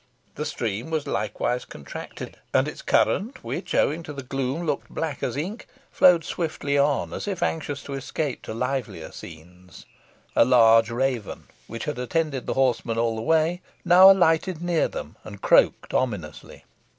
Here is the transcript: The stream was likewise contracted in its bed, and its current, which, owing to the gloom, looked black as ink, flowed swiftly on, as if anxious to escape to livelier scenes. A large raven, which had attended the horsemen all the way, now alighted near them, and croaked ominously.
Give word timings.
The 0.33 0.45
stream 0.47 0.89
was 0.89 1.05
likewise 1.05 1.63
contracted 1.63 2.29
in 2.55 2.65
its 2.65 2.65
bed, 2.65 2.65
and 2.65 2.67
its 2.67 2.81
current, 2.81 3.43
which, 3.43 3.75
owing 3.75 4.01
to 4.01 4.13
the 4.13 4.23
gloom, 4.23 4.65
looked 4.65 4.89
black 4.89 5.21
as 5.21 5.37
ink, 5.37 5.67
flowed 5.91 6.23
swiftly 6.25 6.75
on, 6.75 7.13
as 7.13 7.27
if 7.27 7.43
anxious 7.43 7.83
to 7.83 7.93
escape 7.93 8.41
to 8.41 8.53
livelier 8.55 9.11
scenes. 9.11 9.85
A 10.35 10.43
large 10.43 10.89
raven, 10.89 11.43
which 11.67 11.85
had 11.85 11.99
attended 11.99 12.47
the 12.47 12.55
horsemen 12.55 12.97
all 12.97 13.15
the 13.15 13.21
way, 13.21 13.61
now 13.85 14.09
alighted 14.09 14.59
near 14.59 14.87
them, 14.87 15.17
and 15.23 15.39
croaked 15.39 15.93
ominously. 15.93 16.65